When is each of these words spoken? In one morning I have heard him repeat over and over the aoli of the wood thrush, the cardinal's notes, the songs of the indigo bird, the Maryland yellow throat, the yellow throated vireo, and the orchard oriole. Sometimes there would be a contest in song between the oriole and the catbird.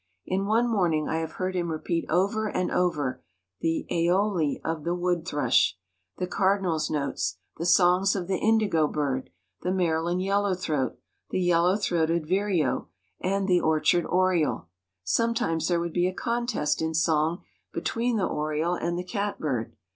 In 0.25 0.47
one 0.47 0.67
morning 0.67 1.07
I 1.07 1.19
have 1.19 1.33
heard 1.33 1.55
him 1.55 1.69
repeat 1.69 2.07
over 2.09 2.47
and 2.47 2.71
over 2.71 3.21
the 3.59 3.85
aoli 3.91 4.59
of 4.65 4.83
the 4.83 4.95
wood 4.95 5.27
thrush, 5.27 5.77
the 6.17 6.25
cardinal's 6.25 6.89
notes, 6.89 7.37
the 7.57 7.67
songs 7.67 8.15
of 8.15 8.25
the 8.27 8.39
indigo 8.39 8.87
bird, 8.87 9.29
the 9.61 9.71
Maryland 9.71 10.23
yellow 10.23 10.55
throat, 10.55 10.97
the 11.29 11.39
yellow 11.39 11.75
throated 11.75 12.25
vireo, 12.27 12.89
and 13.19 13.47
the 13.47 13.61
orchard 13.61 14.07
oriole. 14.07 14.69
Sometimes 15.03 15.67
there 15.67 15.79
would 15.79 15.93
be 15.93 16.07
a 16.07 16.15
contest 16.15 16.81
in 16.81 16.95
song 16.95 17.43
between 17.71 18.15
the 18.17 18.25
oriole 18.25 18.73
and 18.73 18.97
the 18.97 19.05
catbird. 19.05 19.75